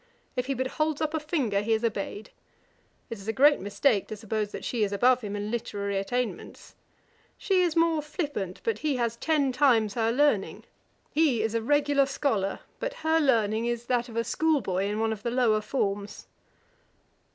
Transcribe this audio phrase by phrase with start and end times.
[0.35, 2.31] If he but holds up a finger, he is obeyed.
[3.11, 6.73] It is a great mistake to suppose that she is above him in literary attainments.
[7.37, 10.63] She is more flippant; but he has ten times her learning:
[11.11, 14.99] he is a regular scholar; but her learning is that of a school boy in
[14.99, 16.25] one of the lower forms.'